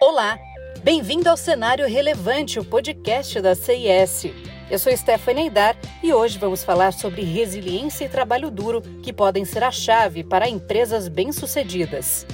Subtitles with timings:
[0.00, 0.38] Olá,
[0.84, 4.32] bem-vindo ao Cenário Relevante, o podcast da CIS.
[4.70, 9.44] Eu sou Stephanie Aidar e hoje vamos falar sobre resiliência e trabalho duro que podem
[9.44, 12.24] ser a chave para empresas bem-sucedidas.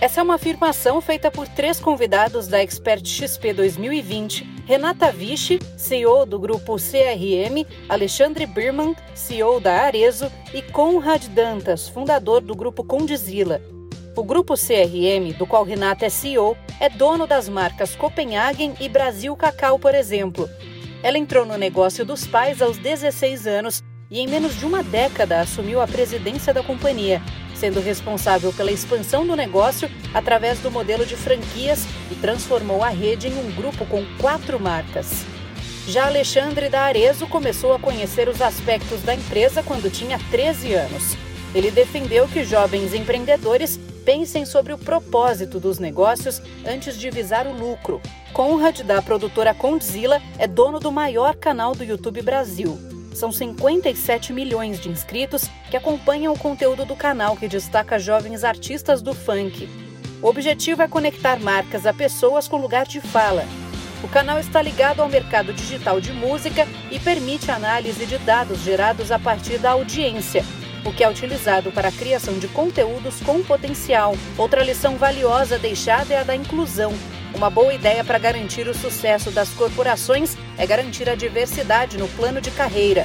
[0.00, 6.26] Essa é uma afirmação feita por três convidados da Expert XP 2020: Renata Vichy, CEO
[6.26, 13.75] do grupo CRM, Alexandre Birman, CEO da Arezo e Conrad Dantas, fundador do grupo Condizila.
[14.16, 19.36] O grupo CRM, do qual Renata é CEO, é dono das marcas Copenhagen e Brasil
[19.36, 20.48] Cacau, por exemplo.
[21.02, 25.42] Ela entrou no negócio dos pais aos 16 anos e, em menos de uma década,
[25.42, 27.20] assumiu a presidência da companhia,
[27.54, 33.28] sendo responsável pela expansão do negócio através do modelo de franquias e transformou a rede
[33.28, 35.26] em um grupo com quatro marcas.
[35.86, 41.16] Já Alexandre da Arezo começou a conhecer os aspectos da empresa quando tinha 13 anos.
[41.54, 47.52] Ele defendeu que jovens empreendedores pensem sobre o propósito dos negócios antes de visar o
[47.52, 48.00] lucro.
[48.32, 52.78] Conrad, da produtora Condzilla, é dono do maior canal do YouTube Brasil.
[53.14, 59.00] São 57 milhões de inscritos que acompanham o conteúdo do canal que destaca jovens artistas
[59.00, 59.68] do funk.
[60.22, 63.44] O objetivo é conectar marcas a pessoas com lugar de fala.
[64.04, 69.10] O canal está ligado ao mercado digital de música e permite análise de dados gerados
[69.10, 70.44] a partir da audiência,
[70.86, 74.16] o que é utilizado para a criação de conteúdos com potencial.
[74.38, 76.92] Outra lição valiosa deixada é a da inclusão.
[77.34, 82.40] Uma boa ideia para garantir o sucesso das corporações é garantir a diversidade no plano
[82.40, 83.04] de carreira.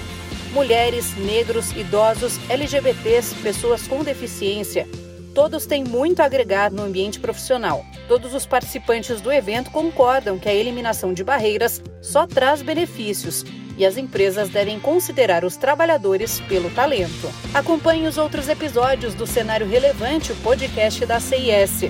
[0.54, 4.88] Mulheres, negros, idosos, LGBTs, pessoas com deficiência.
[5.34, 7.86] Todos têm muito a agregar no ambiente profissional.
[8.08, 13.46] Todos os participantes do evento concordam que a eliminação de barreiras só traz benefícios
[13.78, 17.32] e as empresas devem considerar os trabalhadores pelo talento.
[17.54, 21.90] Acompanhe os outros episódios do Cenário Relevante, o podcast da CIS.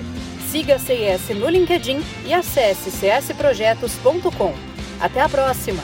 [0.50, 4.54] Siga a CIS no LinkedIn e acesse csprojetos.com.
[5.00, 5.82] Até a próxima!